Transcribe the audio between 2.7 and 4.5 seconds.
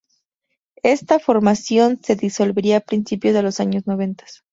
a principios de los años noventas.